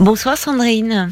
Bonsoir 0.00 0.36
Sandrine. 0.36 1.10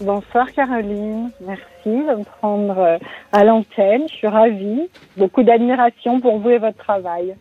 Bonsoir 0.00 0.50
Caroline, 0.52 1.30
merci 1.42 1.60
de 1.84 2.16
me 2.18 2.24
prendre 2.24 2.78
euh, 2.78 2.96
à 3.30 3.44
l'antenne, 3.44 4.08
je 4.08 4.14
suis 4.14 4.26
ravie. 4.26 4.88
Beaucoup 5.18 5.42
d'admiration 5.42 6.18
pour 6.18 6.38
vous 6.38 6.48
et 6.48 6.56
votre 6.56 6.78
travail. 6.78 7.36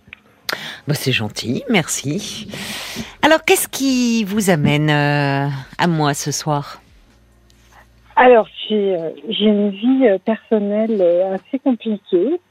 Bah, 0.86 0.96
c'est 0.96 1.14
gentil, 1.14 1.64
merci. 1.70 2.50
Alors 3.22 3.46
qu'est-ce 3.46 3.70
qui 3.70 4.26
vous 4.26 4.50
amène 4.50 4.90
euh, 4.90 5.48
à 5.78 5.88
moi 5.88 6.14
ce 6.14 6.34
soir? 6.34 6.82
Alors 8.18 8.50
j'ai 8.68 8.98
euh, 8.98 9.12
une 9.40 9.70
vie 9.70 10.10
personnelle 10.26 11.02
assez 11.36 11.60
compliquée. 11.60 12.42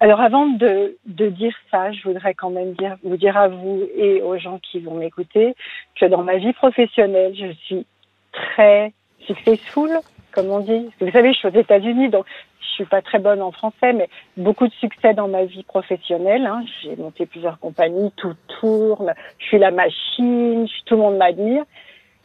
Alors 0.00 0.20
avant 0.20 0.46
de, 0.46 0.96
de, 1.06 1.28
dire 1.28 1.54
ça, 1.70 1.90
je 1.92 2.02
voudrais 2.04 2.34
quand 2.34 2.50
même 2.50 2.72
dire, 2.74 2.96
vous 3.02 3.16
dire 3.16 3.36
à 3.36 3.48
vous 3.48 3.82
et 3.96 4.22
aux 4.22 4.38
gens 4.38 4.58
qui 4.58 4.78
vont 4.78 4.94
m'écouter 4.94 5.54
que 6.00 6.06
dans 6.06 6.22
ma 6.22 6.36
vie 6.36 6.52
professionnelle, 6.52 7.34
je 7.34 7.52
suis 7.64 7.84
très 8.32 8.92
successful, 9.26 9.90
comme 10.32 10.48
on 10.50 10.60
dit. 10.60 10.90
Vous 11.00 11.10
savez, 11.10 11.32
je 11.32 11.38
suis 11.38 11.48
aux 11.48 11.60
États-Unis, 11.60 12.10
donc 12.10 12.26
je 12.60 12.66
suis 12.68 12.84
pas 12.84 13.02
très 13.02 13.18
bonne 13.18 13.42
en 13.42 13.50
français, 13.50 13.92
mais 13.92 14.08
beaucoup 14.36 14.68
de 14.68 14.72
succès 14.74 15.14
dans 15.14 15.26
ma 15.26 15.44
vie 15.44 15.64
professionnelle. 15.64 16.46
Hein. 16.46 16.64
J'ai 16.82 16.94
monté 16.96 17.26
plusieurs 17.26 17.58
compagnies, 17.58 18.12
tout 18.16 18.34
tourne, 18.60 19.14
je 19.38 19.46
suis 19.46 19.58
la 19.58 19.72
machine, 19.72 20.68
tout 20.86 20.94
le 20.94 21.02
monde 21.02 21.16
m'admire. 21.16 21.64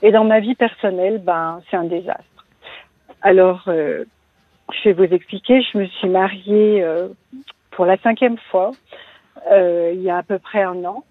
Et 0.04 0.12
dans 0.12 0.26
ma 0.26 0.40
vie 0.40 0.56
personnelle, 0.56 1.20
ben, 1.20 1.62
c'est 1.70 1.78
un 1.78 1.86
désastre. 1.86 2.46
Alors, 3.22 3.64
euh, 3.68 4.04
je 4.72 4.90
vais 4.90 4.94
vous 4.94 5.14
expliquer. 5.14 5.62
Je 5.62 5.78
me 5.78 5.86
suis 5.86 6.10
mariée 6.10 6.84
euh, 6.84 7.08
pour 7.76 7.86
la 7.86 7.98
cinquième 7.98 8.38
fois 8.50 8.72
euh, 9.52 9.92
il 9.94 10.02
y 10.02 10.10
a 10.10 10.18
à 10.18 10.24
peu 10.24 10.40
près 10.40 10.62
un 10.62 10.84
an 10.86 11.04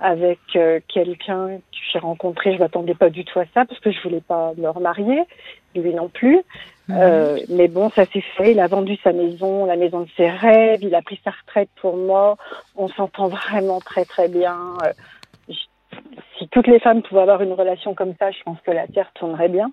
avec 0.00 0.40
euh, 0.56 0.80
quelqu'un 0.88 1.58
que 1.58 1.78
j'ai 1.92 1.98
rencontré. 1.98 2.54
Je 2.54 2.58
m'attendais 2.58 2.94
pas 2.94 3.10
du 3.10 3.24
tout 3.24 3.38
à 3.38 3.44
ça 3.54 3.64
parce 3.64 3.78
que 3.80 3.92
je 3.92 4.02
voulais 4.02 4.20
pas 4.20 4.52
me 4.56 4.68
remarier, 4.68 5.22
lui 5.74 5.94
non 5.94 6.08
plus. 6.08 6.42
Mhm. 6.88 6.96
Euh, 6.98 7.38
mais 7.48 7.68
bon, 7.68 7.90
ça 7.90 8.04
s'est 8.06 8.24
fait. 8.36 8.52
Il 8.52 8.60
a 8.60 8.66
vendu 8.66 8.96
sa 9.04 9.12
maison, 9.12 9.66
la 9.66 9.76
maison 9.76 10.00
de 10.00 10.08
ses 10.16 10.28
rêves. 10.28 10.80
Il 10.82 10.94
a 10.94 11.02
pris 11.02 11.20
sa 11.24 11.30
retraite 11.30 11.70
pour 11.80 11.96
moi. 11.96 12.36
On 12.76 12.88
s'entend 12.88 13.28
vraiment 13.28 13.80
très 13.80 14.04
très 14.04 14.28
bien. 14.28 14.58
Si 16.38 16.48
toutes 16.48 16.66
les 16.66 16.80
femmes 16.80 17.02
pouvaient 17.02 17.22
avoir 17.22 17.42
une 17.42 17.52
relation 17.52 17.94
comme 17.94 18.14
ça, 18.18 18.32
je 18.32 18.42
pense 18.42 18.60
que 18.62 18.72
la 18.72 18.88
terre 18.88 19.12
tournerait 19.14 19.48
bien. 19.48 19.70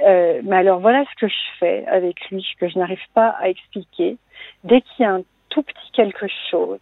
Mais 0.00 0.56
alors 0.56 0.80
voilà 0.80 1.04
ce 1.04 1.20
que 1.20 1.28
je 1.28 1.58
fais 1.58 1.86
avec 1.86 2.30
lui, 2.30 2.42
que 2.58 2.66
je 2.66 2.78
n'arrive 2.78 2.98
pas 3.12 3.36
à 3.38 3.50
expliquer. 3.50 4.16
Dès 4.64 4.80
qu'il 4.80 5.04
y 5.04 5.04
a 5.04 5.12
un 5.12 5.22
tout 5.50 5.62
petit 5.62 5.90
quelque 5.92 6.26
chose 6.50 6.80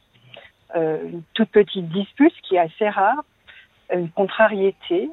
euh, 0.77 0.98
une 1.02 1.22
toute 1.33 1.48
petite 1.48 1.88
dispute, 1.88 2.34
qui 2.42 2.56
est 2.56 2.58
assez 2.58 2.88
rare, 2.88 3.25
une 3.92 4.10
contrariété. 4.10 5.08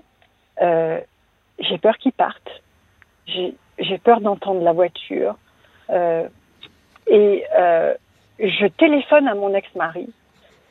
Euh, 0.61 0.99
j'ai 1.59 1.77
peur 1.77 1.97
qu'il 1.97 2.11
parte. 2.11 2.61
J'ai 3.27 3.97
peur 3.99 4.19
d'entendre 4.19 4.61
la 4.61 4.73
voiture. 4.73 5.37
Euh, 5.89 6.27
et 7.07 7.43
je 8.39 8.67
téléphone 8.67 9.27
à 9.27 9.35
mon 9.35 9.53
ex-mari, 9.53 10.09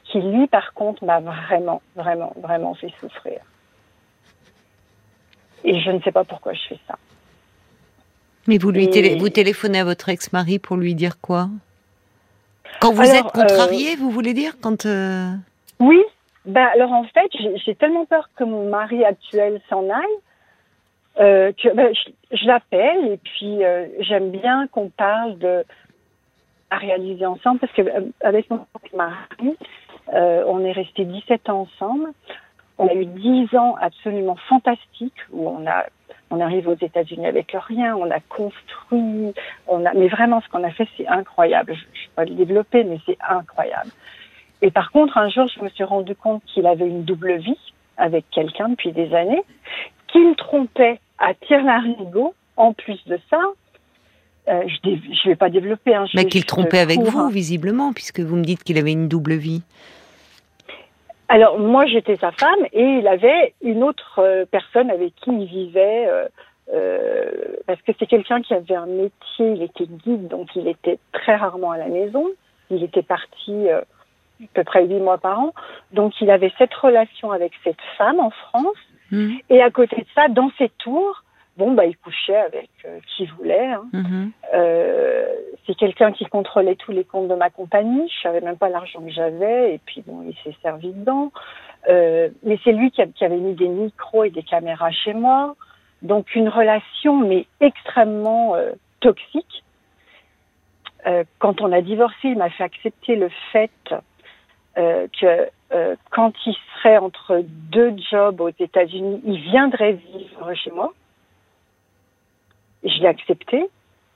qui 0.04 0.20
lui, 0.20 0.46
par 0.48 0.74
contre, 0.74 1.04
m'a 1.04 1.20
vraiment, 1.20 1.80
vraiment, 1.96 2.34
vraiment 2.36 2.74
fait 2.74 2.92
souffrir. 3.00 3.41
Et 5.64 5.80
je 5.80 5.91
ne 5.91 6.00
sais 6.02 6.12
pas 6.12 6.24
pourquoi 6.24 6.52
je 6.52 6.60
fais 6.69 6.78
ça. 6.86 6.98
Mais 8.46 8.58
vous 8.58 8.70
lui 8.70 8.86
vous 9.16 9.28
téléphonez 9.30 9.80
à 9.80 9.84
votre 9.84 10.10
ex-mari 10.10 10.58
pour 10.58 10.76
lui 10.76 10.94
dire 10.94 11.19
quoi? 11.19 11.48
Quand 12.80 12.92
vous 12.92 13.03
êtes 13.03 13.25
contrarié, 13.25 13.92
euh, 13.92 13.97
vous 13.98 14.11
voulez 14.11 14.34
dire 14.34 14.53
quand 14.61 14.86
euh, 14.86 15.33
Oui. 15.80 16.03
Ben 16.44 16.69
alors 16.75 16.92
en 16.92 17.05
fait, 17.05 17.31
j'ai 17.64 17.75
tellement 17.75 18.05
peur 18.05 18.28
que 18.36 18.44
mon 18.44 18.69
mari 18.69 19.03
actuel 19.05 19.62
s'en 19.70 19.89
aille 19.89 20.19
euh, 21.20 21.53
que 21.53 21.72
ben, 21.75 21.94
je, 22.33 22.47
l'appelle 22.47 23.12
et 23.12 23.16
puis 23.16 23.61
j'aime 24.00 24.31
bien 24.31 24.66
qu'on 24.66 24.91
parle 24.91 25.39
de 25.39 25.64
à 26.70 26.77
réaliser 26.77 27.25
ensemble 27.25 27.60
parce 27.60 27.72
que 27.72 27.82
avec 28.21 28.50
mon 28.50 28.66
mari, 28.94 29.56
on 30.12 30.65
est 30.65 30.72
resté 30.72 31.04
17 31.04 31.48
ans 31.48 31.69
ensemble. 31.72 32.10
On 32.77 32.88
a 32.88 32.94
eu 32.94 33.06
10 33.06 33.56
ans 33.56 33.77
absolument 33.81 34.37
fantastiques 34.48 35.12
où 35.32 35.48
on 35.48 35.66
a 35.66 35.87
on 36.34 36.41
arrive 36.41 36.69
aux 36.69 36.77
États-Unis 36.77 37.27
avec 37.27 37.55
rien, 37.69 37.97
on 37.97 38.11
a 38.11 38.21
construit, 38.21 39.33
on 39.69 39.84
a, 39.87 39.95
mais 39.95 40.09
vraiment 40.09 40.41
ce 40.41 40.49
qu'on 40.49 40.65
a 40.65 40.71
fait, 40.71 40.89
c'est 40.97 41.06
incroyable. 41.06 41.75
Je 41.75 41.81
ne 41.81 41.84
vais 41.84 42.11
pas 42.17 42.25
le 42.25 42.34
développer, 42.34 42.84
mais 42.84 42.99
c'est 43.06 43.19
incroyable. 43.28 43.91
Et 44.62 44.71
par 44.71 44.91
contre, 44.91 45.17
un 45.19 45.28
jour, 45.28 45.47
je 45.55 45.62
me 45.62 45.69
suis 45.69 45.84
rendu 45.84 46.15
compte 46.15 46.43
qu'il 46.47 46.67
avait 46.67 46.87
une 46.87 47.05
double 47.05 47.37
vie 47.37 47.59
avec 47.97 48.25
quelqu'un 48.31 48.71
depuis 48.71 48.93
des 48.93 49.15
années, 49.15 49.43
qu'il 50.09 50.34
trompait 50.37 51.00
à 51.19 51.34
tire-larigot. 51.34 52.34
En 52.56 52.72
plus 52.72 53.05
de 53.06 53.19
ça, 53.31 53.41
euh, 54.49 54.62
je 54.66 54.91
ne 54.91 55.28
vais 55.28 55.37
pas 55.37 55.51
développer. 55.51 55.95
un 55.95 56.06
mais 56.15 56.27
qu'il 56.27 56.45
trompait 56.45 56.78
avec 56.78 57.01
vous, 57.01 57.28
visiblement, 57.28 57.93
puisque 57.93 58.21
vous 58.21 58.37
me 58.37 58.45
dites 58.45 58.62
qu'il 58.62 58.78
avait 58.78 58.93
une 58.93 59.09
double 59.09 59.34
vie. 59.34 59.62
Alors 61.28 61.58
moi 61.58 61.86
j'étais 61.86 62.16
sa 62.16 62.32
femme 62.32 62.66
et 62.72 62.82
il 62.82 63.08
avait 63.08 63.54
une 63.62 63.82
autre 63.82 64.18
euh, 64.18 64.44
personne 64.50 64.90
avec 64.90 65.14
qui 65.16 65.30
il 65.30 65.46
vivait 65.46 66.06
euh, 66.06 66.28
euh, 66.72 67.30
parce 67.66 67.80
que 67.82 67.92
c'est 67.98 68.06
quelqu'un 68.06 68.42
qui 68.42 68.54
avait 68.54 68.74
un 68.74 68.86
métier, 68.86 69.52
il 69.52 69.62
était 69.62 69.86
guide 69.86 70.28
donc 70.28 70.54
il 70.54 70.68
était 70.68 70.98
très 71.12 71.36
rarement 71.36 71.70
à 71.70 71.78
la 71.78 71.88
maison. 71.88 72.26
Il 72.70 72.82
était 72.82 73.02
parti 73.02 73.68
à 73.68 73.82
peu 74.54 74.64
près 74.64 74.86
huit 74.86 75.00
mois 75.00 75.18
par 75.18 75.38
an, 75.38 75.54
donc 75.92 76.18
il 76.20 76.30
avait 76.30 76.52
cette 76.58 76.74
relation 76.74 77.30
avec 77.30 77.52
cette 77.62 77.80
femme 77.98 78.20
en 78.20 78.30
France 78.30 78.76
mmh. 79.10 79.34
et 79.50 79.62
à 79.62 79.70
côté 79.70 79.96
de 79.96 80.06
ça 80.14 80.28
dans 80.28 80.50
ses 80.56 80.70
tours 80.78 81.23
bon 81.56 81.72
bah 81.72 81.87
il 81.87 81.97
couchait 81.97 82.37
avec 82.37 82.70
euh, 82.84 82.98
qui 83.16 83.26
voulait. 83.26 83.72
Hein. 83.72 83.84
Mhm. 83.92 84.32
Euh, 84.54 85.26
c'est 85.66 85.75
quelqu'un 85.75 86.12
qui 86.12 86.25
contrôlait 86.26 86.76
tous 86.76 86.92
les 86.92 87.04
comptes 87.04 87.28
de 87.28 87.34
ma 87.34 87.50
compagnie. 87.50 88.10
Je 88.16 88.22
savais 88.22 88.41
même 88.41 88.56
pas 88.56 88.69
l'argent 88.69 89.00
que 89.00 89.10
j'avais 89.10 89.75
et 89.75 89.81
puis 89.84 90.03
bon 90.06 90.25
il 90.26 90.34
s'est 90.42 90.56
servi 90.62 90.92
dedans. 90.92 91.32
Euh, 91.88 92.28
mais 92.42 92.59
c'est 92.65 92.72
lui 92.72 92.91
qui, 92.91 93.03
qui, 93.12 93.25
avait 93.25 93.37
mis 93.37 93.54
des 93.54 93.69
micros 93.69 94.25
et 94.25 94.31
des 94.31 94.42
caméras 94.42 94.91
chez 94.91 95.15
moi. 95.15 95.54
Donc 96.03 96.34
une 96.34 96.48
relation 96.48 97.16
mais 97.19 97.47
extrêmement 97.60 98.56
toxique. 99.00 99.65
Quand 101.38 101.60
on 101.60 101.71
a 101.71 101.82
divorcé, 101.82 102.28
il 102.28 102.38
m'a 102.38 102.48
fait 102.48 102.65
accepter 102.65 103.15
le 103.16 103.31
fait 103.53 103.71
que 104.76 105.50
quand 106.10 106.32
il 106.47 106.54
serait 106.76 106.97
entre 106.97 107.42
deux 107.44 107.94
jobs 108.10 108.41
aux 108.41 108.50
États-Unis, 108.59 109.21
il 109.25 109.38
viendrait 109.41 109.92
vivre 109.92 110.54
chez 110.54 110.71
moi 110.71 110.92
je 112.84 113.00
l'ai 113.00 113.09
accepté. 113.09 113.69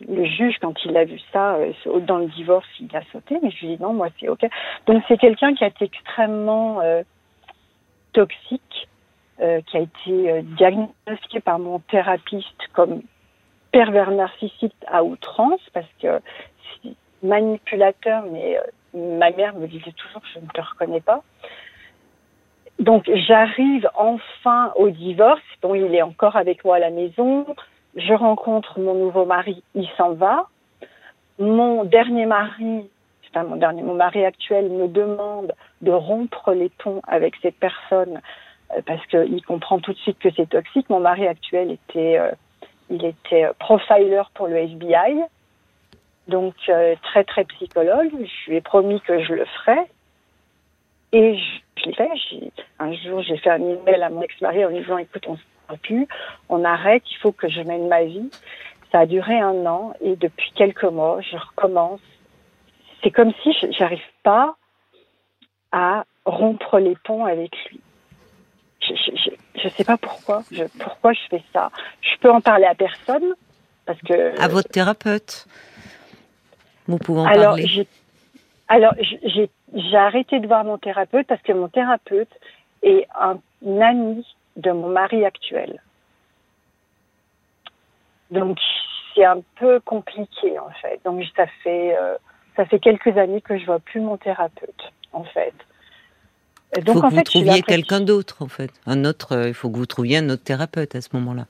Le 0.07 0.25
juge, 0.25 0.57
quand 0.61 0.75
il 0.85 0.97
a 0.97 1.05
vu 1.05 1.19
ça 1.33 1.55
euh, 1.57 2.01
dans 2.01 2.19
le 2.19 2.27
divorce, 2.27 2.69
il 2.81 2.95
a 2.97 3.03
sauté, 3.13 3.39
mais 3.43 3.51
je 3.51 3.59
lui 3.61 3.73
ai 3.73 3.77
dit 3.77 3.83
non, 3.83 3.93
moi 3.93 4.09
c'est 4.21 4.29
ok. 4.29 4.47
Donc 4.87 5.03
c'est 5.09 5.19
quelqu'un 5.19 5.55
qui 5.55 5.65
a 5.65 5.69
été 5.69 5.87
extrêmement 5.87 6.81
euh, 6.81 7.03
toxique, 8.13 8.89
euh, 9.41 9.61
qui 9.63 9.77
a 9.77 9.81
été 9.81 10.43
diagnostiqué 10.57 11.41
par 11.41 11.59
mon 11.59 11.81
thérapeute 11.81 12.45
comme 12.75 13.03
pervers 13.73 14.13
narcissique 14.13 14.75
à 14.87 15.03
outrance, 15.03 15.61
parce 15.73 15.91
que 16.01 16.21
manipulateur, 17.25 18.23
mais 18.31 18.57
ma 18.95 19.31
mère 19.33 19.57
me 19.57 19.67
disait 19.67 19.93
toujours 19.93 20.23
je 20.33 20.39
ne 20.39 20.47
te 20.47 20.61
reconnais 20.61 21.01
pas. 21.01 21.23
Donc 22.79 23.11
j'arrive 23.13 23.91
enfin 23.97 24.73
au 24.77 24.91
divorce. 24.91 25.43
Bon, 25.61 25.75
il 25.75 25.93
est 25.93 26.03
encore 26.03 26.37
avec 26.37 26.65
moi 26.65 26.77
à 26.77 26.79
la 26.79 26.91
maison 26.91 27.45
je 27.99 28.15
rencontre 28.15 28.79
mon 28.79 28.95
nouveau 28.95 29.25
mari, 29.25 29.63
il 29.75 29.89
s'en 29.97 30.13
va. 30.13 30.47
Mon 31.39 31.85
dernier 31.85 32.27
mari, 32.27 32.89
enfin 33.31 33.45
mon 33.45 33.57
dernier, 33.57 33.83
mon 33.83 33.95
mari 33.95 34.25
actuel 34.25 34.71
me 34.71 34.89
demande 34.89 35.53
de 35.83 35.91
rompre 35.91 36.53
les 36.53 36.69
ponts 36.69 37.01
avec 37.07 37.35
cette 37.43 37.57
personne 37.57 38.21
euh, 38.73 38.81
parce 38.87 39.05
qu'il 39.07 39.45
comprend 39.45 39.79
tout 39.81 39.93
de 39.93 39.99
suite 39.99 40.19
que 40.19 40.29
c'est 40.35 40.49
toxique. 40.49 40.89
Mon 40.91 41.01
mari 41.01 41.27
actuel 41.27 41.73
était, 41.73 42.19
euh, 42.19 42.31
il 42.91 43.05
était 43.05 43.49
profiler 43.59 44.23
pour 44.35 44.47
le 44.49 44.57
FBI, 44.57 45.23
donc 46.29 46.55
euh, 46.69 46.95
très 47.03 47.25
très 47.25 47.45
psychologue. 47.45 48.13
Je 48.13 48.51
lui 48.51 48.57
ai 48.57 48.61
promis 48.61 49.01
que 49.01 49.23
je 49.23 49.35
le 49.35 49.45
ferais 49.45 49.87
et 51.13 51.37
je, 51.37 51.87
l'ai 51.87 51.95
fait. 51.95 52.11
Un 52.79 52.93
jour, 52.93 53.23
j'ai 53.23 53.39
fait 53.39 53.51
un 53.51 53.63
email 53.63 54.03
à 54.03 54.11
mon 54.11 54.23
ex-mari 54.23 54.65
en 54.65 54.69
lui 54.69 54.81
disant 54.81 54.99
"Écoute, 54.99 55.25
on 55.29 55.37
plus, 55.77 56.07
on 56.49 56.65
arrête, 56.65 57.03
il 57.11 57.17
faut 57.19 57.33
que 57.33 57.49
je 57.49 57.61
mène 57.61 57.89
ma 57.89 58.05
vie. 58.05 58.31
Ça 58.91 59.01
a 59.01 59.07
duré 59.07 59.39
un 59.39 59.67
an 59.67 59.93
et 60.01 60.17
depuis 60.17 60.51
quelques 60.55 60.85
mois, 60.85 61.21
je 61.21 61.37
recommence. 61.37 62.01
C'est 63.03 63.11
comme 63.11 63.33
si 63.43 63.53
je 63.53 63.79
n'arrive 63.79 64.01
pas 64.23 64.57
à 65.73 66.05
rompre 66.25 66.79
les 66.79 66.97
ponts 67.05 67.25
avec 67.25 67.53
lui. 67.67 67.81
Je 68.81 69.65
ne 69.65 69.69
sais 69.71 69.85
pas 69.85 69.99
pourquoi. 69.99 70.43
Je, 70.51 70.65
pourquoi 70.79 71.13
je 71.13 71.21
fais 71.31 71.43
ça 71.53 71.71
Je 72.01 72.19
peux 72.21 72.31
en 72.31 72.41
parler 72.41 72.65
à 72.65 72.75
personne 72.75 73.35
parce 73.85 74.01
que. 74.01 74.41
À 74.41 74.49
votre 74.49 74.69
thérapeute. 74.69 75.47
Vous 76.87 76.99
pouvez 76.99 77.21
en 77.21 77.27
alors, 77.27 77.57
parler. 77.57 77.87
Alors 78.69 78.95
j'ai 78.99 79.97
arrêté 79.97 80.41
de 80.41 80.47
voir 80.47 80.65
mon 80.65 80.79
thérapeute 80.79 81.27
parce 81.27 81.43
que 81.43 81.53
mon 81.53 81.69
thérapeute 81.69 82.33
est 82.83 83.07
un 83.19 83.39
ami 83.63 84.25
de 84.59 84.71
mon 84.73 84.89
mari 84.89 85.25
actuel. 85.25 85.81
Donc 88.31 88.59
c'est 89.15 89.25
un 89.25 89.41
peu 89.59 89.81
compliqué 89.81 90.59
en 90.59 90.71
fait. 90.83 91.01
Donc 91.05 91.25
ça 91.37 91.47
fait 91.63 91.97
euh, 91.97 92.17
ça 92.57 92.67
fait 92.67 92.79
quelques 92.79 93.17
années 93.17 93.41
que 93.41 93.57
je 93.57 93.65
vois 93.65 93.79
plus 93.79 94.01
mon 94.01 94.17
thérapeute 94.17 94.93
en 95.13 95.25
fait. 95.25 95.55
Il 96.77 96.85
faut 96.85 97.01
que 97.01 97.15
vous 97.15 97.23
trouviez 97.23 97.63
quelqu'un 97.63 98.01
d'autre 98.01 98.37
en 98.41 98.49
fait. 98.49 98.71
Un 98.87 99.05
autre, 99.07 99.35
euh, 99.35 99.49
il 99.49 99.55
faut 99.55 99.71
que 99.71 99.77
vous 99.77 99.87
trouviez 99.87 100.19
un 100.19 100.29
autre 100.29 100.43
thérapeute 100.43 100.95
à 100.95 101.01
ce 101.01 101.09
moment-là. 101.15 101.47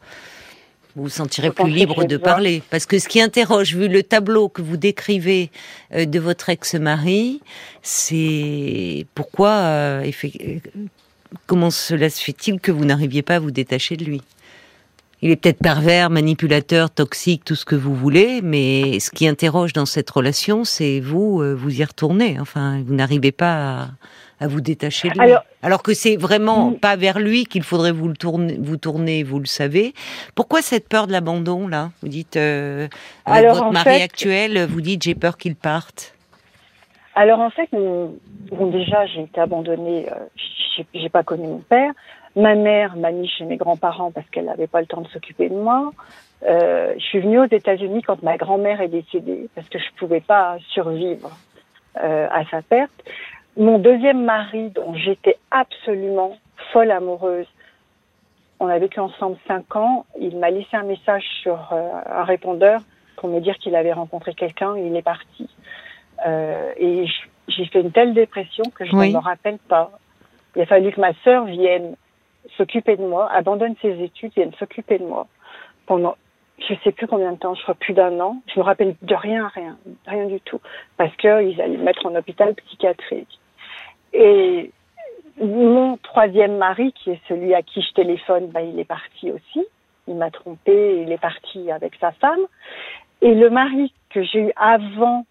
Vous 0.94 1.04
vous 1.04 1.08
sentirez 1.08 1.50
plus 1.50 1.70
libre 1.70 2.04
de 2.04 2.16
parler. 2.16 2.62
Parce 2.70 2.87
que 2.87 2.99
ce 2.99 3.08
qui 3.08 3.20
interroge, 3.20 3.75
vu 3.75 3.88
le 3.88 4.02
tableau 4.02 4.49
que 4.49 4.62
vous 4.62 4.76
décrivez 4.76 5.50
euh, 5.93 6.04
de 6.06 6.20
votre 6.20 6.50
ex-mari, 6.50 7.43
c'est 7.82 9.06
pourquoi, 9.14 10.02
comment 11.46 11.70
cela 11.70 12.10
se 12.10 12.22
fait-il 12.22 12.60
que 12.60 12.72
vous 12.72 12.84
n'arriviez 12.84 13.22
pas 13.22 13.36
à 13.36 13.38
vous 13.38 13.50
détacher 13.50 13.96
de 13.96 14.04
lui? 14.04 14.22
Il 15.20 15.30
est 15.30 15.36
peut-être 15.36 15.58
pervers, 15.58 16.10
manipulateur, 16.10 16.90
toxique, 16.90 17.44
tout 17.44 17.56
ce 17.56 17.64
que 17.64 17.75
vous 17.75 17.94
voulez, 17.94 18.40
mais 18.40 19.00
ce 19.00 19.10
qui 19.10 19.26
interroge 19.26 19.72
dans 19.72 19.86
cette 19.86 20.08
relation, 20.08 20.64
c'est 20.64 21.00
vous, 21.00 21.42
euh, 21.42 21.54
vous 21.54 21.80
y 21.80 21.84
retournez. 21.84 22.38
Enfin, 22.38 22.82
vous 22.86 22.94
n'arrivez 22.94 23.32
pas 23.32 23.88
à, 24.40 24.46
vous 24.46 24.60
détacher 24.60 25.08
de 25.08 25.20
lui. 25.20 25.32
Alors, 25.62 25.82
que 25.82 25.92
c'est 25.92 26.16
vraiment 26.16 26.70
pas 26.70 26.94
vers 26.94 27.19
lui 27.19 27.46
qu'il 27.46 27.64
faudrait 27.64 27.90
vous 27.90 28.06
le 28.06 28.16
tourner, 28.16 28.56
vous 28.60 28.76
tourner, 28.76 29.25
vous 29.25 29.40
le 29.40 29.46
savez. 29.46 29.92
Pourquoi 30.36 30.62
cette 30.62 30.88
peur 30.88 31.08
de 31.08 31.12
l'abandon 31.12 31.66
là? 31.66 31.90
Vous 32.02 32.08
dites 32.08 32.36
euh, 32.36 32.86
votre 33.26 33.72
mari 33.72 34.00
actuel, 34.00 34.69
vous 34.70 34.80
dites 34.80 35.02
j'ai 35.02 35.16
peur 35.16 35.36
qu'il 35.36 35.56
parte. 35.56 36.14
Alors 37.14 37.40
en 37.40 37.50
fait, 37.50 37.69
bon, 37.72 38.66
déjà 38.66 39.06
j'ai 39.06 39.22
été 39.22 39.40
abandonnée, 39.40 40.06
euh, 40.10 40.84
j'ai 40.94 41.08
pas 41.08 41.22
connu 41.22 41.49
mon 41.49 41.58
père. 41.58 41.93
Ma 42.37 42.55
mère 42.55 42.96
m'a 42.96 43.10
mis 43.10 43.28
chez 43.28 43.44
mes 43.44 43.56
grands-parents 43.56 44.12
parce 44.12 44.28
qu'elle 44.31 44.44
n'avait 44.44 44.69
pas 44.69 44.81
le 44.81 44.87
temps 44.87 45.00
de 45.00 45.08
s'occuper 45.08 45.49
de 45.49 45.55
moi. 45.55 45.93
Euh, 46.44 46.94
je 46.96 47.05
suis 47.05 47.20
venue 47.20 47.40
aux 47.40 47.50
États-Unis 47.50 48.02
quand 48.02 48.22
ma 48.22 48.37
grand-mère 48.37 48.81
est 48.81 48.88
décédée 48.88 49.49
parce 49.55 49.69
que 49.69 49.78
je 49.78 49.87
pouvais 49.96 50.20
pas 50.20 50.56
survivre 50.69 51.31
euh, 52.02 52.28
à 52.31 52.44
sa 52.44 52.62
perte. 52.62 52.93
Mon 53.56 53.78
deuxième 53.78 54.22
mari, 54.25 54.70
dont 54.70 54.94
j'étais 54.94 55.37
absolument 55.50 56.37
folle 56.72 56.93
amoureuse, 56.93 57.49
on 58.61 58.69
a 58.69 58.78
vécu 58.78 59.00
ensemble 59.00 59.37
cinq 59.49 59.75
ans. 59.75 60.06
Il 60.20 60.38
m'a 60.38 60.50
laissé 60.50 60.76
un 60.76 60.84
message 60.84 61.25
sur 61.43 61.72
euh, 61.72 61.88
un 62.06 62.25
répondeur 62.25 62.82
pour 63.16 63.28
me 63.28 63.40
dire 63.40 63.56
qu'il 63.58 63.75
avait 63.75 63.93
rencontré 63.93 64.32
quelqu'un 64.34 64.76
il 64.76 64.94
est 64.94 65.02
parti. 65.02 65.49
Euh, 66.26 66.73
et 66.76 67.06
j'ai 67.49 67.67
fait 67.67 67.81
une 67.81 67.93
telle 67.93 68.15
dépression 68.15 68.65
que 68.75 68.85
je 68.85 68.94
ne 68.94 69.12
me 69.12 69.19
rappelle 69.19 69.59
pas. 69.69 69.91
Il 70.56 70.62
a 70.62 70.67
fallu 70.67 70.93
que 70.93 71.00
ma 71.00 71.12
sœur 71.25 71.44
vienne 71.44 71.94
s'occuper 72.56 72.97
de 72.97 73.06
moi, 73.06 73.31
abandonne 73.32 73.75
ses 73.82 74.03
études, 74.03 74.32
vienne 74.35 74.53
s'occuper 74.59 74.99
de 74.99 75.05
moi 75.05 75.26
pendant 75.87 76.17
je 76.59 76.75
sais 76.82 76.93
plus 76.93 77.06
combien 77.06 77.32
de 77.32 77.38
temps, 77.38 77.55
je 77.55 77.62
crois 77.62 77.75
plus 77.75 77.94
d'un 77.94 78.19
an. 78.20 78.43
Je 78.53 78.59
me 78.59 78.65
rappelle 78.65 78.97
de 79.00 79.15
rien, 79.15 79.49
rien, 79.55 79.76
rien 80.06 80.26
du 80.26 80.41
tout, 80.41 80.61
parce 80.97 81.15
qu'ils 81.17 81.61
allaient 81.61 81.76
me 81.76 81.85
mettre 81.85 82.05
en 82.06 82.15
hôpital 82.15 82.55
psychiatrique. 82.55 83.38
Et 84.12 84.73
mon 85.41 85.97
troisième 85.99 86.56
mari, 86.56 86.93
qui 86.93 87.11
est 87.11 87.21
celui 87.29 87.55
à 87.55 87.62
qui 87.62 87.81
je 87.81 87.93
téléphone, 87.93 88.49
bah, 88.49 88.62
il 88.62 88.79
est 88.79 88.85
parti 88.85 89.31
aussi. 89.31 89.64
Il 90.09 90.17
m'a 90.17 90.31
trompé, 90.31 91.03
il 91.03 91.12
est 91.12 91.21
parti 91.21 91.71
avec 91.71 91.94
sa 92.00 92.12
femme. 92.12 92.41
Et 93.21 93.35
le 93.35 93.50
mari 93.50 93.93
que 94.11 94.23
j'ai 94.23 94.41
eu 94.41 94.53
avant 94.56 95.26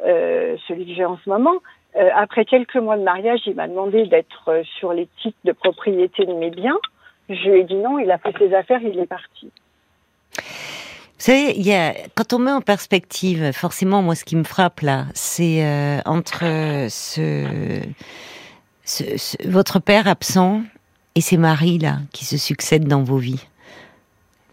celui 0.00 0.86
que 0.86 0.94
j'ai 0.94 1.04
en 1.04 1.18
ce 1.24 1.28
moment, 1.28 1.60
euh, 1.96 2.08
après 2.16 2.44
quelques 2.44 2.76
mois 2.76 2.96
de 2.96 3.02
mariage, 3.02 3.40
il 3.46 3.54
m'a 3.54 3.68
demandé 3.68 4.06
d'être 4.06 4.48
euh, 4.48 4.62
sur 4.78 4.92
les 4.92 5.08
titres 5.22 5.38
de 5.44 5.52
propriété 5.52 6.26
de 6.26 6.32
mes 6.32 6.50
biens. 6.50 6.78
Je 7.28 7.48
lui 7.48 7.60
ai 7.60 7.64
dit 7.64 7.76
non, 7.76 7.98
il 7.98 8.10
a 8.10 8.18
fait 8.18 8.36
ses 8.36 8.52
affaires, 8.52 8.80
il 8.82 8.98
est 8.98 9.06
parti. 9.06 9.50
Vous 10.36 11.30
savez, 11.30 11.54
quand 12.16 12.32
on 12.32 12.40
met 12.40 12.50
en 12.50 12.60
perspective, 12.60 13.52
forcément, 13.52 14.02
moi, 14.02 14.14
ce 14.14 14.24
qui 14.24 14.34
me 14.36 14.42
frappe 14.42 14.80
là, 14.80 15.04
c'est 15.14 15.64
euh, 15.64 16.00
entre 16.04 16.44
votre 19.48 19.78
père 19.78 20.08
absent 20.08 20.62
et 21.14 21.20
ces 21.20 21.36
maris 21.36 21.78
là 21.78 21.98
qui 22.12 22.24
se 22.24 22.36
succèdent 22.36 22.88
dans 22.88 23.04
vos 23.04 23.18
vies 23.18 23.46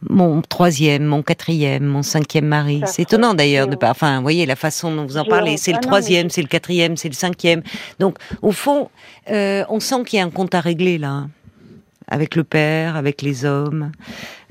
mon 0.10 0.42
troisième, 0.42 1.04
mon 1.06 1.22
quatrième, 1.22 1.86
mon 1.86 2.02
cinquième 2.02 2.46
mari. 2.46 2.82
C'est 2.86 3.04
étonnant 3.04 3.34
d'ailleurs 3.34 3.68
de 3.68 3.76
pas. 3.76 3.92
Enfin, 3.92 4.18
vous 4.18 4.24
voyez 4.24 4.46
la 4.46 4.56
façon 4.56 4.94
dont 4.96 5.06
vous 5.06 5.18
en 5.18 5.26
parlez. 5.26 5.58
C'est 5.58 5.74
le 5.74 5.80
troisième, 5.80 6.30
c'est 6.30 6.42
le 6.42 6.48
quatrième, 6.48 6.98
c'est 6.98 7.10
le 7.10 7.14
cinquième. 7.14 7.62
Donc, 8.00 8.18
au 8.42 8.52
fond, 8.52 8.90
euh, 9.30 9.64
on 9.70 9.80
sent 9.80 10.04
qu'il 10.06 10.18
y 10.18 10.22
a 10.22 10.26
un 10.26 10.30
compte 10.30 10.56
à 10.56 10.62
régler 10.62 10.98
là, 10.98 11.28
avec 12.08 12.36
le 12.36 12.44
père, 12.44 12.96
avec 12.96 13.22
les 13.22 13.46
hommes, 13.46 13.92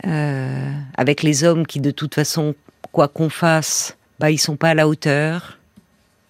euh, 0.07 0.73
avec 0.97 1.23
les 1.23 1.45
hommes 1.45 1.67
qui, 1.67 1.81
de 1.81 1.91
toute 1.91 2.15
façon, 2.15 2.55
quoi 2.93 3.09
qu'on 3.09 3.29
fasse, 3.29 3.97
bah 4.19 4.31
ils 4.31 4.39
sont 4.39 4.57
pas 4.57 4.71
à 4.71 4.75
la 4.75 4.89
hauteur. 4.89 5.59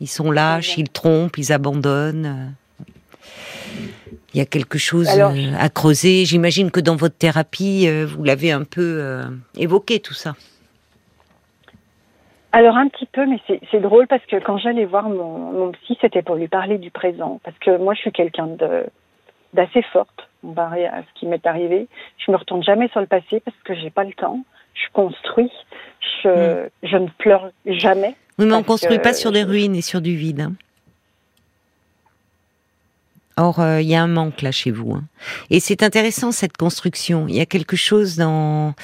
Ils 0.01 0.09
sont 0.09 0.31
lâches, 0.31 0.79
ils 0.79 0.89
trompent, 0.89 1.37
ils 1.37 1.53
abandonnent. 1.53 2.55
Il 4.33 4.39
y 4.39 4.41
a 4.41 4.47
quelque 4.47 4.79
chose 4.79 5.09
euh, 5.19 5.53
à 5.59 5.69
creuser. 5.69 6.25
J'imagine 6.25 6.71
que 6.71 6.81
dans 6.81 6.97
votre 6.97 7.17
thérapie, 7.17 7.87
euh, 7.89 8.07
vous 8.07 8.23
l'avez 8.23 8.53
un 8.53 8.65
peu 8.65 8.99
euh, 9.01 9.25
évoqué 9.57 9.99
tout 9.99 10.15
ça. 10.15 10.35
Alors 12.53 12.77
un 12.77 12.89
petit 12.89 13.07
peu, 13.07 13.27
mais 13.27 13.41
c'est 13.71 13.81
drôle 13.81 14.07
parce 14.09 14.25
que 14.27 14.37
quand 14.37 14.59
j'allais 14.59 14.85
voir 14.85 15.09
mon, 15.09 15.53
mon 15.53 15.73
psy, 15.73 15.97
c'était 16.01 16.23
pour 16.23 16.35
lui 16.35 16.49
parler 16.49 16.79
du 16.79 16.91
présent. 16.91 17.41
Parce 17.45 17.57
que 17.59 17.77
moi, 17.79 17.95
je 17.95 18.01
suis 18.01 18.13
quelqu'un 18.13 18.49
d'assez 19.53 19.83
forte, 19.93 20.29
comparé 20.43 20.87
à 20.87 21.03
ce 21.03 21.21
qui 21.21 21.27
m'est 21.27 21.47
arrivé. 21.47 21.87
Je 22.25 22.33
me 22.33 22.37
retourne 22.37 22.63
jamais 22.63 22.89
sur 22.89 23.01
le 23.01 23.07
passé 23.07 23.41
parce 23.45 23.57
que 23.65 23.75
j'ai 23.75 23.91
pas 23.91 24.05
le 24.05 24.13
temps. 24.13 24.41
Je 24.75 24.93
construis. 24.93 25.51
Je, 26.23 26.29
hmm. 26.65 26.69
je 26.83 26.97
ne 26.97 27.09
pleure 27.19 27.51
jamais. 27.67 28.15
Oui, 28.39 28.47
mais 28.47 28.55
on 28.55 28.63
construit 28.63 28.99
pas 28.99 29.13
sur 29.13 29.33
des 29.33 29.45
ruines 29.45 29.77
et 29.77 29.83
sur 29.83 30.01
du 30.01 30.17
vide. 30.17 30.41
Hein. 30.41 30.53
Or, 33.41 33.59
euh, 33.59 33.81
il 33.81 33.89
y 33.89 33.95
a 33.95 34.03
un 34.03 34.07
manque 34.07 34.43
là 34.43 34.53
chez 34.53 34.71
vous. 34.71 34.93
Hein. 34.93 35.05
Et 35.49 35.61
c'est 35.61 35.83
intéressant 35.83 36.31
cette 36.31 36.59
construction. 36.59 37.25
Il 37.27 37.37
y 37.37 37.41
a 37.41 37.47
quelque 37.47 37.75
chose 37.75 38.17
dans, 38.17 38.75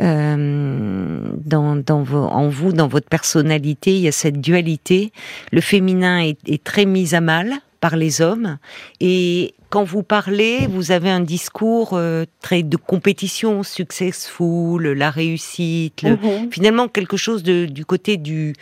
euh, 0.00 1.20
dans, 1.44 1.76
dans 1.76 2.02
vos, 2.02 2.24
en 2.24 2.48
vous, 2.48 2.72
dans 2.72 2.88
votre 2.88 3.08
personnalité. 3.08 3.94
Il 3.94 4.00
y 4.00 4.08
a 4.08 4.12
cette 4.12 4.40
dualité. 4.40 5.12
Le 5.52 5.60
féminin 5.60 6.18
est, 6.18 6.38
est, 6.48 6.64
très 6.64 6.86
mis 6.86 7.14
à 7.14 7.20
mal 7.20 7.52
par 7.80 7.94
les 7.94 8.20
hommes. 8.20 8.58
Et 8.98 9.54
quand 9.68 9.84
vous 9.84 10.02
parlez, 10.02 10.66
vous 10.66 10.90
avez 10.90 11.10
un 11.10 11.20
discours 11.20 11.90
euh, 11.92 12.24
très 12.42 12.64
de 12.64 12.76
compétition, 12.76 13.62
successful, 13.62 14.88
la 14.88 15.10
réussite. 15.10 16.02
Mhm. 16.02 16.50
Finalement, 16.50 16.88
quelque 16.88 17.16
chose 17.16 17.44
de, 17.44 17.66
du 17.66 17.84
côté 17.84 18.16
du, 18.16 18.54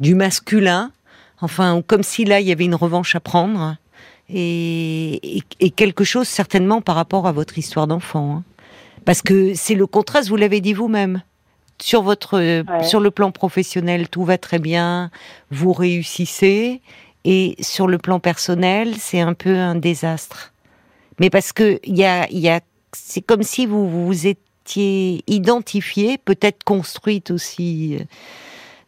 du 0.00 0.16
masculin. 0.16 0.90
Enfin, 1.40 1.82
comme 1.86 2.02
si 2.02 2.24
là, 2.24 2.40
il 2.40 2.48
y 2.48 2.52
avait 2.52 2.64
une 2.64 2.74
revanche 2.74 3.14
à 3.14 3.20
prendre 3.20 3.76
et, 4.32 5.42
quelque 5.76 6.04
chose 6.04 6.28
certainement 6.28 6.80
par 6.80 6.94
rapport 6.94 7.26
à 7.26 7.32
votre 7.32 7.58
histoire 7.58 7.86
d'enfant. 7.86 8.36
Hein. 8.36 8.44
Parce 9.04 9.22
que 9.22 9.54
c'est 9.54 9.74
le 9.74 9.86
contraste, 9.86 10.28
vous 10.28 10.36
l'avez 10.36 10.60
dit 10.60 10.72
vous-même. 10.72 11.22
Sur 11.80 12.02
votre, 12.02 12.62
sur 12.82 13.00
le 13.00 13.10
plan 13.10 13.32
professionnel, 13.32 14.10
tout 14.10 14.24
va 14.24 14.36
très 14.36 14.58
bien, 14.58 15.10
vous 15.50 15.72
réussissez, 15.72 16.82
et 17.24 17.56
sur 17.60 17.86
le 17.86 17.96
plan 17.96 18.20
personnel, 18.20 18.94
c'est 18.98 19.20
un 19.20 19.32
peu 19.32 19.56
un 19.56 19.74
désastre. 19.74 20.52
Mais 21.18 21.30
parce 21.30 21.52
que 21.52 21.80
y 21.84 22.04
a, 22.04 22.30
y 22.30 22.48
a, 22.48 22.60
c'est 22.92 23.22
comme 23.22 23.42
si 23.42 23.66
vous 23.66 23.88
vous 23.88 24.26
étiez 24.26 25.22
identifié, 25.26 26.18
peut-être 26.18 26.64
construite 26.64 27.30
aussi 27.30 27.96
euh, 27.98 28.04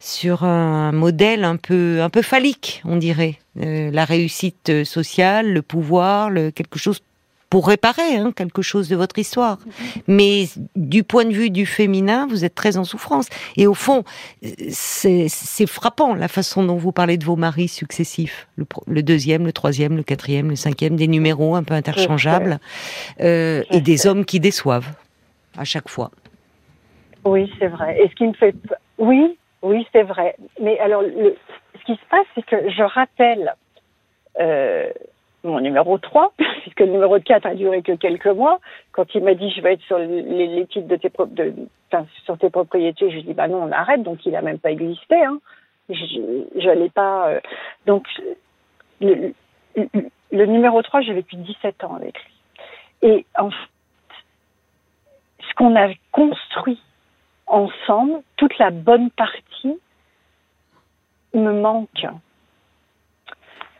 sur 0.03 0.43
un 0.43 0.91
modèle 0.91 1.45
un 1.45 1.55
peu 1.55 2.01
un 2.01 2.09
peu 2.09 2.21
phallique, 2.21 2.81
on 2.83 2.97
dirait. 2.97 3.39
Euh, 3.61 3.89
la 3.89 4.03
réussite 4.03 4.83
sociale, 4.83 5.53
le 5.53 5.61
pouvoir, 5.61 6.29
le, 6.29 6.51
quelque 6.51 6.77
chose 6.77 7.01
pour 7.49 7.67
réparer 7.67 8.17
hein, 8.17 8.33
quelque 8.35 8.61
chose 8.61 8.89
de 8.89 8.95
votre 8.95 9.17
histoire. 9.17 9.59
Mais 10.07 10.47
du 10.75 11.03
point 11.03 11.23
de 11.23 11.31
vue 11.31 11.51
du 11.51 11.65
féminin, 11.65 12.27
vous 12.27 12.43
êtes 12.43 12.55
très 12.55 12.77
en 12.77 12.83
souffrance. 12.83 13.27
Et 13.55 13.65
au 13.67 13.75
fond, 13.75 14.03
c'est 14.71 15.67
frappant 15.67 16.15
la 16.15 16.27
façon 16.27 16.63
dont 16.65 16.77
vous 16.77 16.91
parlez 16.91 17.17
de 17.17 17.23
vos 17.23 17.35
maris 17.35 17.67
successifs. 17.67 18.47
Le, 18.87 19.03
deuxième, 19.03 19.45
le 19.45 19.53
troisième, 19.53 19.95
le 19.95 20.03
quatrième, 20.03 20.49
le 20.49 20.55
cinquième, 20.55 20.95
des 20.95 21.07
numéros 21.07 21.55
un 21.55 21.63
peu 21.63 21.75
interchangeables. 21.75 22.59
Euh, 23.21 23.61
et 23.69 23.81
des 23.81 24.07
hommes 24.07 24.25
qui 24.25 24.39
déçoivent 24.39 24.91
à 25.55 25.63
chaque 25.63 25.89
fois. 25.89 26.09
Oui, 27.23 27.49
c'est 27.59 27.67
vrai. 27.67 28.01
Et 28.03 28.09
ce 28.09 28.15
qui 28.15 28.25
me 28.25 28.33
fait... 28.33 28.55
Oui, 28.97 29.37
oui, 29.63 29.87
c'est 29.91 30.03
vrai. 30.03 30.35
Mais 30.59 30.77
alors, 30.79 31.01
ce 31.01 31.85
qui 31.85 31.95
se 31.95 32.05
passe, 32.09 32.27
c'est 32.35 32.45
que 32.45 32.69
je 32.69 32.83
rappelle 32.83 33.55
euh, 34.39 34.91
mon 35.43 35.59
numéro 35.59 35.97
3, 35.97 36.33
puisque 36.61 36.81
le 36.81 36.87
numéro 36.87 37.19
4 37.19 37.45
a 37.45 37.55
duré 37.55 37.81
que 37.81 37.93
quelques 37.93 38.27
mois. 38.27 38.59
Quand 38.91 39.05
il 39.15 39.23
m'a 39.23 39.33
dit 39.33 39.49
je 39.51 39.61
vais 39.61 39.73
être 39.73 39.81
sur 39.83 39.97
les, 39.97 40.65
titres 40.67 40.87
de 40.87 40.95
tes, 40.95 41.09
propriétés, 42.49 43.09
je 43.09 43.13
lui 43.13 43.21
ai 43.21 43.23
dit 43.23 43.33
bah 43.33 43.47
non, 43.47 43.63
on 43.63 43.71
arrête. 43.71 44.03
Donc 44.03 44.25
il 44.25 44.35
a 44.35 44.41
même 44.41 44.59
pas 44.59 44.71
existé. 44.71 45.15
Hein. 45.23 45.39
Je 45.89 46.65
n'allais 46.65 46.89
pas. 46.89 47.29
Euh, 47.29 47.39
donc 47.85 48.07
le, 49.01 49.33
numéro 50.31 50.81
3, 50.81 51.01
j'ai 51.01 51.13
vécu 51.13 51.35
17 51.35 51.83
ans 51.83 51.95
avec 51.95 52.15
lui. 52.23 52.33
Et 53.01 53.25
en 53.37 53.49
qu'on 55.55 55.75
a 55.75 55.89
construit 56.11 56.81
ensemble, 57.53 58.21
toute 58.37 58.57
la 58.57 58.71
bonne 58.71 59.09
partie, 59.11 59.77
me 61.33 61.51
manque. 61.51 62.07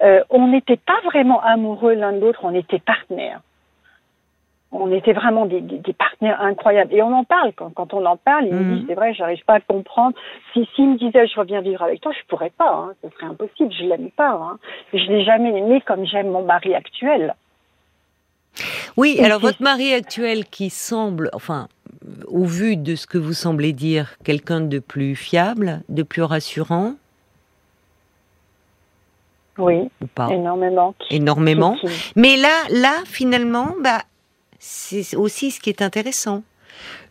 Euh, 0.02 0.24
on 0.30 0.48
n'était 0.48 0.78
pas 0.78 1.00
vraiment 1.06 1.42
amoureux 1.42 1.94
l'un 1.94 2.14
de 2.14 2.20
l'autre, 2.20 2.42
on 2.44 2.54
était 2.54 2.80
partenaires. 2.80 3.42
On 4.72 4.92
était 4.92 5.14
vraiment 5.14 5.46
des, 5.46 5.62
partenaires 5.96 6.42
incroyables. 6.42 6.94
Et 6.94 7.04
on 7.04 7.14
en 7.14 7.24
parle, 7.24 7.54
quand, 7.54 7.94
on 7.94 8.06
en 8.06 8.18
parle, 8.18 8.48
il 8.48 8.56
me 8.56 8.64
dit, 8.64 8.82
mhm. 8.82 8.86
c'est 8.88 8.96
vrai, 8.96 9.14
j'arrive 9.14 9.44
pas 9.46 9.56
à 9.56 9.60
comprendre. 9.60 10.16
Si 10.52 10.68
s'il 10.74 10.90
me 10.90 10.98
disait, 10.98 11.28
je 11.28 11.40
reviens 11.40 11.62
vivre 11.62 11.84
avec 11.84 12.02
toi, 12.02 12.12
je 12.12 12.26
pourrais 12.28 12.50
pas, 12.50 12.72
hein, 12.72 12.94
ce 13.04 13.10
serait 13.10 13.28
impossible, 13.28 13.72
je 13.72 13.84
l'aime 13.86 14.10
pas. 14.10 14.32
Hein. 14.32 14.58
Je 14.92 15.06
l'ai 15.12 15.24
jamais 15.24 15.56
aimé 15.56 15.80
comme 15.82 16.06
j'aime 16.06 16.32
mon 16.32 16.44
mari 16.44 16.74
actuel. 16.74 17.36
Oui, 18.98 19.20
alors 19.20 19.40
votre 19.40 19.62
mari 19.62 19.94
actuel 19.94 20.46
qui 20.46 20.70
semble, 20.70 21.30
enfin, 21.34 21.68
au 22.28 22.46
vu 22.46 22.78
de 22.78 22.96
ce 22.96 23.08
que 23.08 23.18
vous 23.18 23.34
semblez 23.34 23.74
dire, 23.74 24.16
quelqu'un 24.24 24.62
de 24.62 24.80
plus 24.80 25.16
fiable, 25.16 25.82
de 25.90 26.04
plus 26.04 26.22
rassurant, 26.22 26.96
oui, 29.58 29.90
ou 30.02 30.08
pas? 30.08 30.30
énormément. 30.32 30.96
Énormément. 31.10 31.78
Mais 32.16 32.38
là, 32.38 32.64
là, 32.72 33.02
finalement, 33.06 33.76
bah, 33.82 34.04
c'est 34.60 35.16
aussi 35.16 35.52
ce 35.52 35.60
qui 35.60 35.70
est 35.70 35.82
intéressant. 35.82 36.44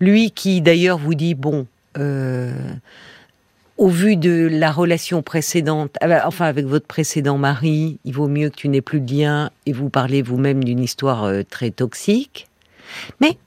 Lui 0.00 0.30
qui 0.30 0.60
d'ailleurs 0.60 0.98
vous 0.98 1.14
dit 1.14 1.34
bon, 1.34 1.66
euh, 1.98 2.52
au 3.82 3.88
vu 3.88 4.14
de 4.14 4.48
la 4.48 4.70
relation 4.70 5.22
précédente, 5.22 5.96
ah 6.00 6.06
bah, 6.06 6.22
enfin 6.26 6.44
avec 6.44 6.66
votre 6.66 6.86
précédent 6.86 7.36
mari, 7.36 7.98
il 8.04 8.14
vaut 8.14 8.28
mieux 8.28 8.48
que 8.48 8.54
tu 8.54 8.68
n'aies 8.68 8.80
plus 8.80 9.00
de 9.00 9.12
lien 9.12 9.50
et 9.66 9.72
vous 9.72 9.90
parlez 9.90 10.22
vous-même 10.22 10.62
d'une 10.62 10.78
histoire 10.78 11.24
euh, 11.24 11.42
très 11.42 11.72
toxique. 11.72 12.46
Mais 13.20 13.38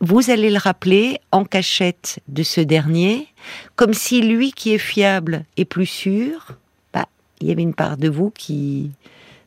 vous 0.00 0.30
allez 0.30 0.50
le 0.50 0.58
rappeler 0.58 1.18
en 1.32 1.44
cachette 1.44 2.20
de 2.28 2.44
ce 2.44 2.60
dernier, 2.60 3.26
comme 3.74 3.92
si 3.92 4.22
lui 4.22 4.52
qui 4.52 4.72
est 4.72 4.78
fiable 4.78 5.46
et 5.56 5.64
plus 5.64 5.86
sûr, 5.86 6.56
il 7.40 7.48
y 7.48 7.50
avait 7.50 7.62
une 7.62 7.74
part 7.74 7.96
de 7.96 8.08
vous 8.08 8.30
qui 8.30 8.92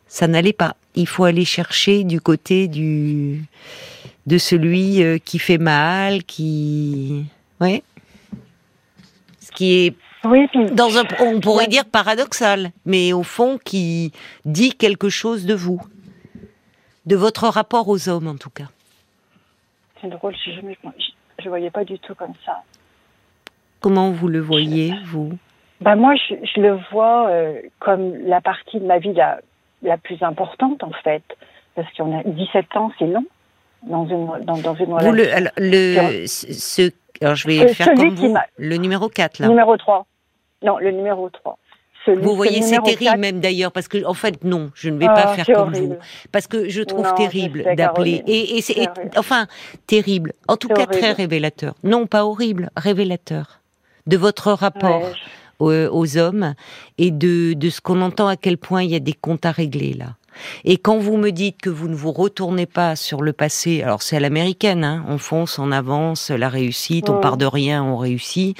ça 0.09 0.27
n'allait 0.27 0.51
pas. 0.51 0.75
Il 0.95 1.07
faut 1.07 1.23
aller 1.23 1.45
chercher 1.45 2.03
du 2.03 2.19
côté 2.19 2.67
du 2.67 3.45
de 4.25 4.37
celui 4.37 5.01
euh, 5.01 5.17
qui 5.17 5.39
fait 5.39 5.59
mal, 5.59 6.25
qui 6.25 7.23
ouais. 7.61 7.83
Qui 9.55 9.87
est 9.87 9.95
oui, 10.25 10.47
dans 10.71 10.97
un 10.97 11.03
on 11.19 11.39
pourrait 11.39 11.67
dire 11.67 11.85
paradoxal, 11.85 12.71
mais 12.85 13.13
au 13.13 13.23
fond 13.23 13.57
qui 13.63 14.11
dit 14.43 14.71
quelque 14.71 15.09
chose 15.09 15.45
de 15.45 15.53
vous, 15.53 15.81
de 17.05 17.15
votre 17.15 17.47
rapport 17.47 17.87
aux 17.87 18.09
hommes 18.09 18.27
en 18.27 18.35
tout 18.35 18.49
cas. 18.49 18.69
C'est 20.01 20.09
drôle, 20.09 20.35
je 20.45 20.51
ne 20.61 21.49
voyais 21.49 21.69
pas 21.69 21.83
du 21.83 21.99
tout 21.99 22.15
comme 22.15 22.33
ça. 22.45 22.63
Comment 23.81 24.11
vous 24.11 24.27
le 24.27 24.39
voyez, 24.39 24.93
vous? 25.05 25.33
Ben 25.81 25.95
moi, 25.95 26.15
je, 26.15 26.35
je 26.55 26.61
le 26.61 26.79
vois 26.91 27.29
euh, 27.29 27.61
comme 27.79 28.15
la 28.25 28.41
partie 28.41 28.79
de 28.79 28.85
ma 28.85 28.97
vie 28.97 29.13
la, 29.13 29.41
la 29.83 29.97
plus 29.97 30.21
importante, 30.23 30.83
en 30.83 30.91
fait. 31.03 31.23
Parce 31.75 31.91
qu'on 31.93 32.17
a 32.17 32.23
17 32.23 32.75
ans, 32.77 32.91
c'est 32.97 33.07
long 33.07 33.25
dans 33.83 34.07
une, 34.07 34.45
dans, 34.45 34.57
dans 34.57 34.73
une 34.75 34.93
relation. 34.93 35.11
le, 35.11 35.33
alors, 35.33 35.51
le, 35.57 36.25
ce, 36.25 36.89
alors, 37.21 37.35
je 37.35 37.47
vais 37.47 37.59
euh, 37.59 37.67
faire 37.67 37.93
comme 37.93 38.15
vous. 38.15 38.35
Le 38.57 38.77
numéro 38.77 39.09
4, 39.09 39.39
là. 39.39 39.47
Numéro 39.47 39.77
3. 39.77 40.05
Non, 40.63 40.77
le 40.77 40.91
numéro 40.91 41.29
3. 41.29 41.57
Celui, 42.05 42.21
vous 42.21 42.35
voyez, 42.35 42.61
c'est 42.61 42.81
terrible 42.83 43.17
même 43.17 43.39
d'ailleurs, 43.39 43.71
parce 43.71 43.87
que 43.87 44.05
en 44.05 44.13
fait, 44.13 44.43
non, 44.43 44.69
je 44.75 44.89
ne 44.89 44.99
vais 44.99 45.07
pas 45.07 45.25
ah, 45.25 45.33
faire 45.33 45.45
comme 45.45 45.73
vous, 45.73 45.95
parce 46.31 46.45
que 46.45 46.69
je 46.69 46.83
trouve 46.83 47.11
terrible 47.15 47.65
d'appeler. 47.75 48.21
Et, 48.27 48.57
et 48.57 48.61
c'est 48.61 48.87
enfin 49.17 49.47
terrible, 49.87 50.33
en 50.47 50.55
tout 50.55 50.67
cas 50.67 50.85
très 50.85 51.13
révélateur. 51.13 51.73
Non, 51.83 52.05
pas 52.05 52.25
horrible, 52.25 52.69
révélateur 52.77 53.61
de 54.05 54.17
votre 54.17 54.51
rapport. 54.51 55.01
Ouais, 55.01 55.87
aux, 55.89 56.17
hommes 56.17 56.53
et 56.97 57.11
de, 57.11 57.53
de 57.53 57.69
ce 57.69 57.79
qu'on 57.79 58.01
entend 58.01 58.27
à 58.27 58.35
quel 58.35 58.57
point 58.57 58.83
il 58.83 58.89
y 58.89 58.95
a 58.95 58.99
des 58.99 59.13
comptes 59.13 59.45
à 59.45 59.51
régler 59.51 59.93
là. 59.93 60.17
Et 60.63 60.77
quand 60.77 60.97
vous 60.97 61.17
me 61.17 61.31
dites 61.31 61.61
que 61.61 61.69
vous 61.69 61.87
ne 61.87 61.95
vous 61.95 62.11
retournez 62.11 62.65
pas 62.65 62.95
sur 62.95 63.21
le 63.21 63.33
passé, 63.33 63.81
alors 63.81 64.01
c'est 64.01 64.17
à 64.17 64.19
l'américaine, 64.19 64.83
hein, 64.83 65.05
on 65.07 65.17
fonce, 65.17 65.59
on 65.59 65.71
avance, 65.71 66.31
la 66.31 66.49
réussite, 66.49 67.09
on 67.09 67.19
part 67.19 67.37
de 67.37 67.45
rien, 67.45 67.83
on 67.83 67.97
réussit. 67.97 68.57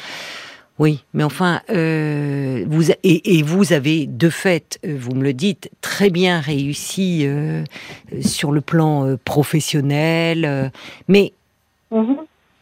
Oui, 0.77 1.05
mais 1.13 1.23
enfin, 1.23 1.61
euh, 1.69 2.65
vous 2.67 2.91
et, 2.91 2.97
et, 3.03 3.43
vous 3.43 3.71
avez 3.71 4.07
de 4.07 4.29
fait, 4.29 4.77
euh, 4.85 4.97
vous 4.99 5.15
me 5.15 5.23
le 5.23 5.31
dites, 5.31 5.71
très 5.79 6.09
bien 6.09 6.41
réussi 6.41 7.21
euh, 7.23 7.63
sur 8.21 8.51
le 8.51 8.59
plan 8.59 9.07
euh, 9.07 9.17
professionnel, 9.23 10.71
mais 11.07 11.31
mm-hmm. 11.93 12.17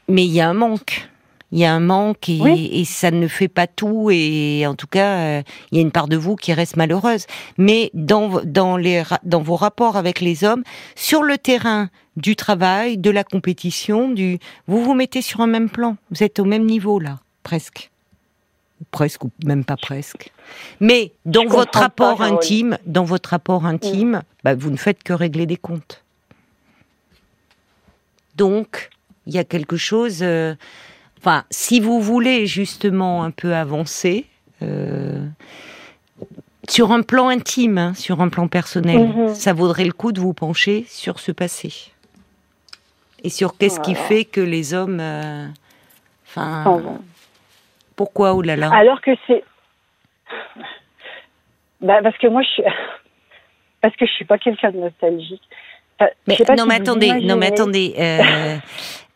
mais 0.10 0.26
il 0.26 0.32
y 0.32 0.42
a 0.42 0.50
un 0.50 0.54
manque 0.54 1.10
il 1.54 1.60
y 1.60 1.66
a 1.66 1.74
un 1.74 1.80
manque 1.80 2.30
et, 2.30 2.84
ça 2.84 3.12
ne 3.12 3.28
fait 3.28 3.48
pas 3.48 3.68
tout 3.68 4.10
et 4.12 4.66
en 4.66 4.74
tout 4.74 4.88
cas 4.88 5.18
euh, 5.18 5.44
il 5.72 5.78
y 5.78 5.80
a 5.80 5.82
une 5.84 5.92
part 5.92 6.08
de 6.08 6.18
vous 6.18 6.36
qui 6.36 6.52
reste 6.52 6.78
malheureuse. 6.78 7.28
Mais 7.60 7.92
dans 7.94 8.42
dans 8.44 8.76
les 8.76 9.04
dans 9.24 9.42
vos 9.42 9.56
rapports 9.56 9.96
avec 9.96 10.20
les 10.20 10.44
hommes, 10.44 10.64
sur 10.96 11.22
le 11.22 11.38
terrain 11.38 11.90
du 12.18 12.36
travail, 12.36 12.98
de 12.98 13.12
la 13.12 13.24
compétition, 13.24 14.10
du 14.10 14.40
vous 14.66 14.84
vous 14.84 14.96
mettez 14.96 15.22
sur 15.22 15.42
un 15.42 15.48
même 15.48 15.70
plan. 15.70 15.96
Vous 16.10 16.24
êtes 16.24 16.40
au 16.40 16.46
même 16.46 16.66
niveau 16.66 16.98
là, 17.00 17.20
presque 17.44 17.92
presque 18.92 19.24
ou 19.24 19.32
même 19.46 19.64
pas 19.64 19.78
presque. 19.78 20.34
Mais 20.82 21.14
dans 21.26 21.46
votre 21.46 21.80
rapport 21.80 22.22
intime, 22.22 22.78
dans 22.86 23.06
votre 23.06 23.30
rapport 23.30 23.66
intime, 23.66 24.24
bah, 24.44 24.56
vous 24.56 24.72
ne 24.72 24.76
faites 24.76 25.04
que 25.04 25.14
régler 25.14 25.46
des 25.46 25.56
comptes. 25.56 26.04
Donc, 28.36 28.90
il 29.26 29.34
y 29.34 29.38
a 29.38 29.46
quelque 29.46 29.78
chose. 29.78 30.20
Euh, 30.22 30.56
Enfin, 31.24 31.46
si 31.52 31.80
vous 31.80 32.02
voulez 32.02 32.48
justement 32.48 33.24
un 33.24 33.32
peu 33.32 33.56
avancer 33.56 34.26
euh, 34.62 35.26
sur 36.68 36.92
un 36.92 37.02
plan 37.02 37.30
intime, 37.30 37.78
hein, 37.78 37.94
sur 37.94 38.20
un 38.20 38.28
plan 38.28 38.50
personnel, 38.50 39.08
mhm. 39.08 39.34
ça 39.34 39.54
vaudrait 39.54 39.86
le 39.86 39.94
coup 39.94 40.12
de 40.12 40.20
vous 40.20 40.34
pencher 40.34 40.84
sur 40.90 41.20
ce 41.20 41.32
passé 41.32 41.94
et 43.24 43.30
sur 43.30 43.58
qu'est-ce 43.58 43.80
qui 43.80 43.96
fait 43.96 44.26
que 44.26 44.42
les 44.42 44.74
hommes, 44.74 45.00
euh, 45.00 45.48
enfin, 46.28 46.82
pourquoi 47.96 48.34
oh 48.34 48.42
là 48.42 48.58
là 48.58 48.70
Alors 48.74 49.00
que 49.00 49.12
c'est, 49.26 49.46
bah, 51.80 52.02
parce 52.04 52.18
que 52.18 52.28
moi 52.28 52.42
je 52.42 52.50
suis, 52.50 52.64
parce 53.80 53.96
que 53.96 54.06
je 54.06 54.12
suis 54.12 54.26
pas 54.26 54.38
quelqu'un 54.38 54.72
de 54.72 54.78
nostalgique. 54.78 55.42
mais, 56.28 56.36
non, 56.58 56.66
mais 56.66 56.76
attendez, 56.76 57.14
non 57.22 57.38
mais 57.38 57.48
attendez, 57.48 57.96
euh, 57.98 58.58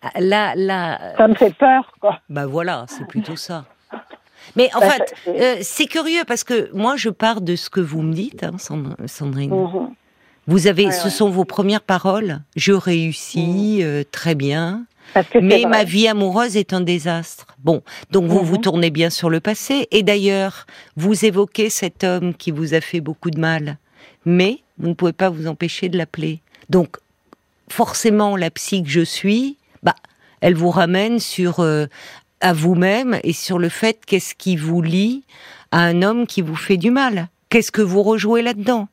Ça 1.17 1.27
me 1.27 1.35
fait 1.35 1.53
peur, 1.53 1.93
quoi. 1.99 2.19
Bah 2.29 2.45
voilà, 2.45 2.85
c'est 2.87 3.07
plutôt 3.07 3.35
ça. 3.35 3.65
Mais 4.55 4.69
en 4.73 4.79
bah, 4.79 4.89
fait, 4.89 5.13
euh, 5.27 5.57
c'est 5.61 5.87
curieux 5.87 6.23
parce 6.25 6.43
que 6.43 6.69
moi, 6.73 6.95
je 6.95 7.09
pars 7.09 7.41
de 7.41 7.55
ce 7.55 7.69
que 7.69 7.79
vous 7.79 8.01
me 8.01 8.13
dites, 8.13 8.43
hein, 8.43 8.55
Sandrine. 8.57 9.51
Mhm. 9.51 9.89
Vous 10.47 10.67
avez, 10.67 10.91
ce 10.91 11.09
sont 11.09 11.29
vos 11.29 11.43
premières 11.43 11.81
paroles. 11.81 12.39
Je 12.55 12.71
réussis 12.71 13.79
mhm. 13.79 13.85
euh, 13.85 14.03
très 14.09 14.35
bien. 14.35 14.85
Mais 15.41 15.65
ma 15.65 15.83
vie 15.83 16.07
amoureuse 16.07 16.57
est 16.57 16.73
un 16.73 16.81
désastre. 16.81 17.47
Bon, 17.63 17.81
donc 18.11 18.25
vous 18.25 18.43
vous 18.43 18.55
mhm. 18.55 18.61
tournez 18.61 18.89
bien 18.89 19.09
sur 19.09 19.29
le 19.29 19.39
passé. 19.39 19.87
Et 19.91 20.03
d'ailleurs, 20.03 20.65
vous 20.95 21.25
évoquez 21.25 21.69
cet 21.69 22.03
homme 22.03 22.33
qui 22.33 22.51
vous 22.51 22.73
a 22.73 22.81
fait 22.81 23.01
beaucoup 23.01 23.31
de 23.31 23.39
mal. 23.39 23.77
Mais 24.25 24.59
vous 24.77 24.89
ne 24.89 24.93
pouvez 24.93 25.13
pas 25.13 25.29
vous 25.29 25.47
empêcher 25.47 25.89
de 25.89 25.97
l'appeler. 25.97 26.41
Donc, 26.69 26.97
forcément, 27.69 28.35
la 28.35 28.51
psy 28.51 28.83
que 28.83 28.89
je 28.89 29.01
suis, 29.01 29.57
elle 30.41 30.55
vous 30.55 30.69
ramène 30.69 31.19
sur 31.19 31.59
euh, 31.59 31.85
à 32.41 32.53
vous-même 32.53 33.19
et 33.23 33.33
sur 33.33 33.59
le 33.59 33.69
fait 33.69 33.99
qu'est-ce 34.05 34.35
qui 34.35 34.55
vous 34.55 34.81
lie 34.81 35.23
à 35.71 35.79
un 35.79 36.01
homme 36.01 36.27
qui 36.27 36.41
vous 36.41 36.55
fait 36.55 36.77
du 36.77 36.91
mal. 36.91 37.27
Qu'est-ce 37.49 37.71
que 37.71 37.81
vous 37.81 38.03
rejouez 38.03 38.41
là-dedans? 38.41 38.87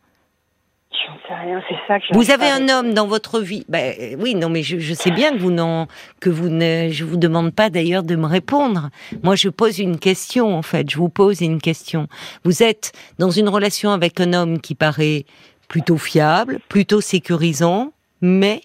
Sais 1.27 1.35
rien, 1.35 1.63
c'est 1.69 1.77
ça 1.89 1.99
que 1.99 2.13
Vous 2.13 2.31
avez 2.31 2.51
un 2.51 2.69
homme 2.69 2.93
dans 2.93 3.07
votre 3.07 3.41
vie. 3.41 3.65
Bah, 3.69 3.79
oui, 4.19 4.35
non, 4.35 4.51
mais 4.51 4.63
je, 4.63 4.93
sais 4.93 5.11
bien 5.11 5.33
que 5.33 5.39
vous 5.39 5.51
n'en, 5.51 5.87
que 6.21 6.29
vous 6.29 6.51
ne, 6.51 6.91
je 6.91 7.05
vous 7.05 7.17
demande 7.17 7.55
pas 7.55 7.71
d'ailleurs 7.71 8.03
de 8.03 8.15
me 8.15 8.27
répondre. 8.27 8.91
Moi, 9.23 9.35
je 9.35 9.49
pose 9.49 9.79
une 9.79 9.99
question 9.99 10.55
en 10.55 10.61
fait. 10.61 10.91
Je 10.91 10.99
vous 10.99 11.09
pose 11.09 11.41
une 11.41 11.63
question. 11.63 12.09
Vous 12.45 12.63
êtes 12.63 12.93
dans 13.19 13.31
une 13.31 13.49
relation 13.49 13.91
avec 13.91 14.21
un 14.21 14.35
homme 14.35 14.61
qui 14.61 14.75
paraît 14.75 15.25
plutôt 15.67 15.97
fiable, 15.97 16.59
plutôt 16.69 17.01
sécurisant, 17.01 17.93
mais 18.21 18.61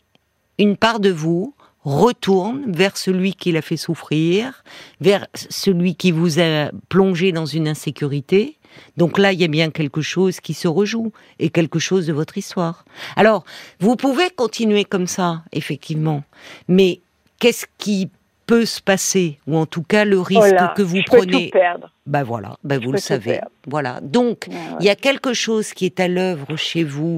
une 0.58 0.76
part 0.76 1.00
de 1.00 1.12
vous 1.12 1.54
retourne 1.84 2.72
vers 2.72 2.98
celui 2.98 3.34
qui 3.34 3.52
l'a 3.52 3.62
fait 3.62 3.78
souffrir, 3.78 4.64
vers 5.02 5.28
celui 5.34 5.96
qui 5.96 6.12
vous 6.12 6.40
a 6.40 6.72
plongé 6.90 7.32
dans 7.32 7.46
une 7.46 7.68
insécurité. 7.68 8.58
Donc 8.98 9.18
là, 9.18 9.34
il 9.34 9.40
y 9.40 9.44
a 9.44 9.48
bien 9.48 9.72
quelque 9.72 10.02
chose 10.02 10.40
qui 10.40 10.54
se 10.54 10.68
rejoue 10.68 11.12
et 11.40 11.50
quelque 11.50 11.80
chose 11.80 12.06
de 12.06 12.14
votre 12.14 12.38
histoire. 12.38 12.86
Alors, 13.16 13.44
vous 13.80 13.96
pouvez 13.96 14.30
continuer 14.30 14.86
comme 14.86 15.08
ça, 15.08 15.44
effectivement, 15.52 16.24
mais 16.68 17.00
qu'est-ce 17.40 17.66
qui 17.78 18.10
peut 18.46 18.66
se 18.66 18.82
passer? 18.82 19.40
Ou 19.48 19.58
en 19.58 19.66
tout 19.66 19.84
cas 19.84 20.06
le 20.06 20.20
risque 20.20 20.56
que 20.76 20.82
vous 20.82 21.02
prenez. 21.06 21.46
Peux 21.50 21.60
perdre. 21.60 21.92
Ben 22.06 22.24
voilà, 22.24 22.58
ben 22.64 22.80
vous 22.84 22.92
le 22.92 22.98
savez. 22.98 23.40
Voilà. 23.68 24.00
Donc 24.02 24.48
il 24.80 24.86
y 24.86 24.90
a 24.90 24.96
quelque 24.96 25.34
chose 25.34 25.74
qui 25.74 25.86
est 25.86 26.00
à 26.00 26.08
l'œuvre 26.08 26.56
chez 26.56 26.84
vous 26.84 27.18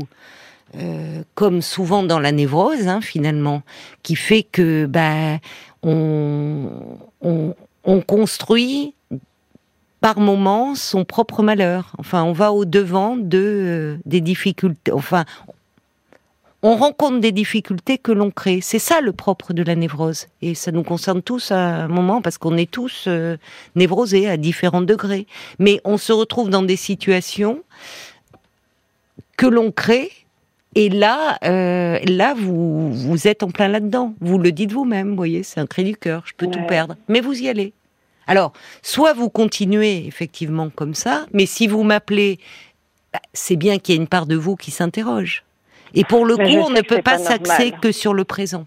euh, 0.77 1.23
comme 1.35 1.61
souvent 1.61 2.03
dans 2.03 2.19
la 2.19 2.31
névrose, 2.31 2.87
hein, 2.87 3.01
finalement, 3.01 3.61
qui 4.03 4.15
fait 4.15 4.43
que 4.43 4.85
bah, 4.85 5.39
on, 5.83 6.69
on, 7.21 7.55
on 7.83 8.01
construit 8.01 8.93
par 9.99 10.19
moments 10.19 10.75
son 10.75 11.05
propre 11.05 11.43
malheur. 11.43 11.93
Enfin, 11.97 12.23
on 12.23 12.33
va 12.33 12.51
au 12.51 12.65
devant 12.65 13.15
de 13.15 13.37
euh, 13.37 13.97
des 14.05 14.21
difficultés. 14.21 14.91
Enfin, 14.91 15.25
on 16.63 16.75
rencontre 16.75 17.19
des 17.19 17.31
difficultés 17.31 17.97
que 17.97 18.11
l'on 18.11 18.29
crée. 18.29 18.61
C'est 18.61 18.79
ça 18.79 19.01
le 19.01 19.13
propre 19.13 19.53
de 19.53 19.63
la 19.63 19.75
névrose. 19.75 20.27
Et 20.41 20.53
ça 20.53 20.71
nous 20.71 20.83
concerne 20.83 21.21
tous 21.21 21.51
à 21.51 21.57
un 21.57 21.87
moment 21.87 22.21
parce 22.21 22.37
qu'on 22.37 22.57
est 22.57 22.69
tous 22.69 23.05
euh, 23.07 23.37
névrosés 23.75 24.29
à 24.29 24.37
différents 24.37 24.81
degrés. 24.81 25.25
Mais 25.59 25.81
on 25.85 25.97
se 25.97 26.11
retrouve 26.13 26.49
dans 26.49 26.63
des 26.63 26.75
situations 26.75 27.63
que 29.37 29.47
l'on 29.47 29.71
crée. 29.71 30.11
Et 30.75 30.89
là, 30.89 31.37
euh, 31.43 31.99
là, 32.05 32.33
vous, 32.33 32.93
vous 32.93 33.27
êtes 33.27 33.43
en 33.43 33.49
plein 33.49 33.67
là-dedans. 33.67 34.13
Vous 34.21 34.37
le 34.37 34.51
dites 34.51 34.71
vous-même, 34.71 35.09
vous 35.09 35.15
voyez, 35.15 35.43
c'est 35.43 35.59
un 35.59 35.67
cri 35.67 35.83
du 35.83 35.95
cœur, 35.97 36.23
je 36.25 36.33
peux 36.35 36.47
tout 36.47 36.65
perdre. 36.67 36.95
Mais 37.09 37.19
vous 37.19 37.41
y 37.41 37.49
allez. 37.49 37.73
Alors, 38.27 38.53
soit 38.81 39.13
vous 39.13 39.29
continuez 39.29 40.05
effectivement 40.07 40.69
comme 40.69 40.93
ça, 40.93 41.25
mais 41.33 41.45
si 41.45 41.67
vous 41.67 41.83
m'appelez, 41.83 42.39
bah, 43.11 43.19
c'est 43.33 43.57
bien 43.57 43.79
qu'il 43.79 43.95
y 43.95 43.97
ait 43.97 44.01
une 44.01 44.07
part 44.07 44.25
de 44.25 44.35
vous 44.35 44.55
qui 44.55 44.71
s'interroge. 44.71 45.43
Et 45.93 46.05
pour 46.05 46.25
le 46.25 46.37
coup, 46.37 46.43
on 46.43 46.69
ne 46.69 46.81
peut 46.81 47.01
pas, 47.01 47.17
s'axer 47.17 47.73
que 47.81 47.91
sur 47.91 48.13
le 48.13 48.23
présent. 48.23 48.63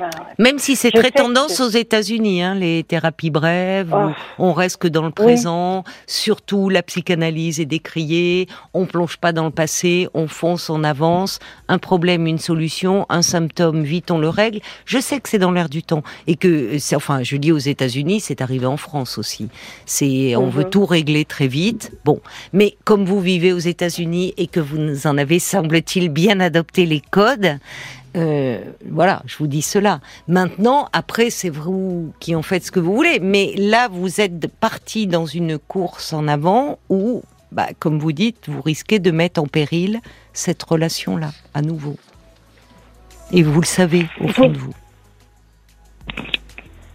Ah 0.00 0.10
Même 0.38 0.58
si 0.58 0.74
c'est 0.76 0.90
très 0.90 1.10
tendance 1.10 1.60
aux 1.60 1.68
États-Unis, 1.68 2.42
hein, 2.42 2.54
les 2.54 2.82
thérapies 2.82 3.30
brèves, 3.30 3.94
oh. 3.94 4.10
on 4.38 4.52
reste 4.52 4.78
que 4.78 4.88
dans 4.88 5.04
le 5.04 5.10
présent, 5.10 5.84
surtout 6.06 6.68
la 6.68 6.82
psychanalyse 6.82 7.60
est 7.60 7.66
décriée, 7.66 8.48
on 8.72 8.86
plonge 8.86 9.18
pas 9.18 9.32
dans 9.32 9.44
le 9.44 9.50
passé, 9.50 10.08
on 10.14 10.26
fonce, 10.26 10.68
on 10.68 10.82
avance, 10.82 11.38
un 11.68 11.78
problème, 11.78 12.26
une 12.26 12.38
solution, 12.38 13.06
un 13.08 13.22
symptôme, 13.22 13.82
vite 13.82 14.10
on 14.10 14.18
le 14.18 14.28
règle. 14.28 14.60
Je 14.84 14.98
sais 14.98 15.20
que 15.20 15.28
c'est 15.28 15.38
dans 15.38 15.52
l'air 15.52 15.68
du 15.68 15.82
temps 15.82 16.02
et 16.26 16.36
que, 16.36 16.76
enfin, 16.94 17.22
je 17.22 17.36
dis 17.36 17.52
aux 17.52 17.58
États-Unis, 17.58 18.20
c'est 18.20 18.40
arrivé 18.40 18.66
en 18.66 18.76
France 18.76 19.18
aussi. 19.18 19.48
C'est, 19.86 20.34
on 20.36 20.48
veut 20.48 20.64
mhm. 20.64 20.70
tout 20.70 20.86
régler 20.86 21.24
très 21.24 21.46
vite. 21.46 21.92
Bon, 22.04 22.20
mais 22.52 22.76
comme 22.84 23.04
vous 23.04 23.20
vivez 23.20 23.52
aux 23.52 23.58
États-Unis 23.58 24.34
et 24.36 24.46
que 24.46 24.60
vous 24.60 25.06
en 25.06 25.18
avez, 25.18 25.38
semble-t-il, 25.38 26.08
bien 26.08 26.40
adopté 26.40 26.86
les 26.86 27.00
codes, 27.00 27.58
euh, 28.16 28.60
voilà, 28.88 29.22
je 29.26 29.36
vous 29.38 29.46
dis 29.46 29.62
cela. 29.62 30.00
Maintenant, 30.28 30.88
après, 30.92 31.30
c'est 31.30 31.50
vous 31.50 32.12
qui 32.20 32.34
en 32.34 32.42
faites 32.42 32.64
ce 32.64 32.70
que 32.70 32.80
vous 32.80 32.94
voulez. 32.94 33.18
Mais 33.20 33.54
là, 33.56 33.88
vous 33.88 34.20
êtes 34.20 34.46
parti 34.48 35.06
dans 35.06 35.26
une 35.26 35.58
course 35.58 36.12
en 36.12 36.28
avant 36.28 36.78
où, 36.88 37.22
bah, 37.50 37.68
comme 37.78 37.98
vous 37.98 38.12
dites, 38.12 38.48
vous 38.48 38.62
risquez 38.62 38.98
de 38.98 39.10
mettre 39.10 39.40
en 39.40 39.46
péril 39.46 40.00
cette 40.32 40.62
relation-là, 40.62 41.30
à 41.54 41.62
nouveau. 41.62 41.96
Et 43.32 43.42
vous 43.42 43.60
le 43.60 43.66
savez, 43.66 44.06
au 44.20 44.28
fond 44.28 44.48
de 44.48 44.58
vous. 44.58 44.74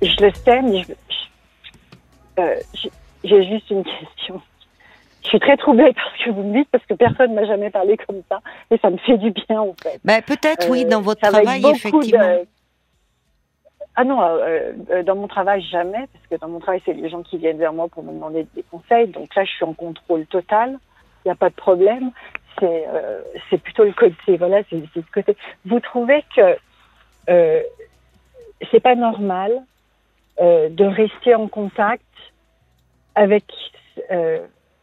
Je 0.02 0.26
le 0.26 0.32
sais, 0.34 0.62
mais 0.62 0.86
euh, 2.40 2.56
j'ai 3.24 3.50
juste 3.50 3.70
une 3.70 3.84
question 3.84 4.42
je 5.24 5.28
suis 5.28 5.40
très 5.40 5.58
troublée 5.58 5.94
par 5.94 6.12
ce 6.18 6.26
que 6.26 6.30
vous 6.32 6.44
me 6.44 6.54
dites 6.54 6.70
parce 6.72 6.86
que 6.86 6.94
personne 6.94 7.34
m'a 7.34 7.46
jamais 7.46 7.70
parlé 7.70 7.98
comme 7.98 8.22
ça 8.30 8.40
et 8.72 8.78
ça 8.78 8.90
me 8.90 8.98
fait 8.98 9.18
du 9.18 9.32
bien 9.32 9.62
en 9.62 9.76
fait. 9.82 10.00
Ben, 10.04 10.22
peut-être 10.22 10.70
oui 10.70 10.86
dans 10.86 11.02
votre 11.02 11.22
travail 11.22 11.64
effectivement. 11.66 12.46
Ah 13.96 14.06
non, 14.06 14.22
euh, 14.22 14.72
euh, 14.92 15.04
dans 15.04 15.16
mon 15.16 15.28
travail 15.28 15.62
jamais 15.62 16.08
parce 16.14 16.28
que 16.30 16.36
dans 16.36 16.48
mon 16.48 16.60
travail 16.60 16.82
c'est 16.86 16.94
les 16.94 17.10
gens 17.10 17.22
qui 17.22 17.38
viennent 17.38 17.58
vers 17.58 17.74
moi 17.74 17.90
pour 17.90 18.04
me 18.04 18.14
demander 18.14 18.48
des 18.56 18.64
conseils 18.64 19.08
donc 19.08 19.36
là 19.36 19.44
je 19.44 19.52
suis 19.52 19.66
en 19.66 19.74
contrôle 19.74 20.26
total, 20.28 20.78
il 21.26 21.28
n'y 21.28 21.32
a 21.32 21.36
pas 21.36 21.50
de 21.50 21.56
problème. 21.56 22.12
C'est 22.60 22.86
euh, 22.88 23.22
c'est 23.50 23.62
plutôt 23.62 23.84
le 23.84 23.92
côté 23.92 24.38
voilà 24.38 24.62
c'est 24.70 24.78
le 24.78 25.04
côté. 25.14 25.36
Vous 25.66 25.82
trouvez 25.82 26.24
que 26.36 26.58
euh, 27.30 27.62
c'est 28.72 28.80
pas 28.80 28.96
normal 28.96 29.52
de 30.42 30.86
rester 30.86 31.36
en 31.36 31.50
contact 31.50 32.06
avec 33.14 33.44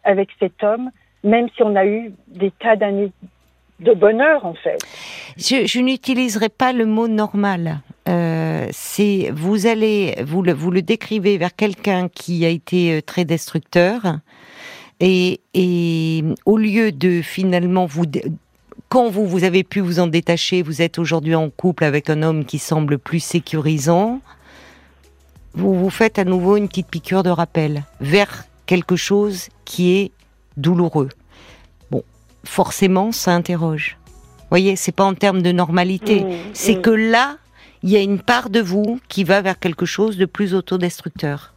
avec 0.06 0.30
cet 0.38 0.62
homme, 0.62 0.90
même 1.24 1.48
si 1.54 1.62
on 1.62 1.76
a 1.76 1.84
eu 1.84 2.12
des 2.28 2.50
tas 2.52 2.76
d'années 2.76 3.12
de 3.80 3.92
bonheur 3.92 4.46
en 4.46 4.54
fait. 4.54 4.78
Je, 5.36 5.80
n'utiliserai 5.80 6.48
pas 6.48 6.72
le 6.72 6.86
mot 6.86 7.08
normal. 7.08 7.80
Euh, 8.08 8.66
c'est 8.70 9.30
vous 9.34 9.66
allez 9.66 10.14
vous 10.24 10.42
le 10.42 10.52
vous 10.52 10.70
le 10.70 10.80
décrivez 10.80 11.36
vers 11.36 11.54
quelqu'un 11.54 12.08
qui 12.08 12.46
a 12.46 12.48
été 12.48 12.94
euh, 12.94 13.02
très 13.02 13.24
destructeur 13.24 14.20
et, 15.00 15.40
et 15.52 16.24
au 16.46 16.56
lieu 16.56 16.92
de 16.92 17.20
finalement 17.20 17.84
vous 17.84 18.04
quand 18.88 19.10
vous 19.10 19.26
vous 19.26 19.44
avez 19.44 19.64
pu 19.64 19.80
vous 19.80 19.98
en 19.98 20.06
détacher, 20.06 20.62
vous 20.62 20.80
êtes 20.80 20.98
aujourd'hui 20.98 21.34
en 21.34 21.50
couple 21.50 21.84
avec 21.84 22.08
un 22.08 22.22
homme 22.22 22.44
qui 22.44 22.58
semble 22.58 22.98
plus 22.98 23.20
sécurisant. 23.20 24.20
Vous 25.54 25.74
vous 25.74 25.90
faites 25.90 26.18
à 26.18 26.24
nouveau 26.24 26.56
une 26.56 26.68
petite 26.68 26.88
piqûre 26.88 27.22
de 27.22 27.30
rappel 27.30 27.82
vers 28.00 28.44
quelque 28.66 28.96
chose 28.96 29.48
qui 29.64 29.92
est 29.96 30.12
douloureux. 30.56 31.08
Bon, 31.90 32.02
forcément, 32.44 33.12
ça 33.12 33.32
interroge. 33.32 33.96
Vous 34.38 34.50
voyez, 34.50 34.76
c'est 34.76 34.92
pas 34.92 35.04
en 35.04 35.14
termes 35.14 35.42
de 35.42 35.52
normalité. 35.52 36.20
Mmh, 36.20 36.34
c'est 36.52 36.76
mmh. 36.76 36.82
que 36.82 36.90
là, 36.90 37.38
il 37.82 37.90
y 37.90 37.96
a 37.96 38.00
une 38.00 38.20
part 38.20 38.50
de 38.50 38.60
vous 38.60 39.00
qui 39.08 39.24
va 39.24 39.40
vers 39.40 39.58
quelque 39.58 39.86
chose 39.86 40.16
de 40.16 40.24
plus 40.24 40.54
autodestructeur. 40.54 41.52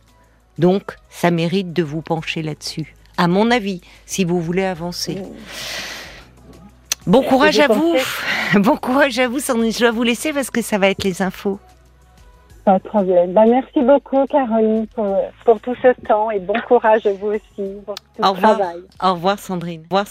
Donc, 0.58 0.96
ça 1.10 1.32
mérite 1.32 1.74
de 1.74 1.84
vous 1.84 2.02
pencher 2.02 2.42
là-dessus. 2.42 2.96
À 3.18 3.28
mon 3.28 3.52
avis, 3.52 3.82
si 4.06 4.24
vous 4.24 4.42
voulez 4.42 4.64
avancer. 4.64 5.16
Mmh. 5.16 5.26
Bon 7.08 7.24
courage 7.24 7.60
à 7.60 7.68
vous. 7.68 7.96
Bon 8.56 8.78
courage 8.78 9.20
à 9.20 9.28
vous, 9.28 9.40
Je 9.40 9.80
dois 9.80 9.92
vous 9.92 10.04
laisser 10.04 10.34
parce 10.34 10.50
que 10.50 10.62
ça 10.62 10.80
va 10.80 10.90
être 10.90 11.04
les 11.04 11.22
infos. 11.22 11.60
Pas 12.70 12.78
de 12.78 12.84
problème. 12.84 13.34
Ben, 13.34 13.48
merci 13.48 13.82
beaucoup, 13.82 14.28
Caroline, 14.28 14.86
pour, 14.94 15.18
pour, 15.44 15.60
tout 15.60 15.74
ce 15.82 15.88
temps 16.06 16.30
et 16.30 16.38
bon 16.38 16.54
courage 16.68 17.04
à 17.08 17.14
vous 17.14 17.30
aussi 17.30 17.80
pour 17.84 17.96
tout 17.96 18.24
Au 18.24 18.34
revoir. 18.34 18.58
travail. 18.58 18.82
Au 19.02 19.14
revoir, 19.14 19.40
Sandrine. 19.40 19.80
Au 19.80 19.84
revoir. 19.86 20.06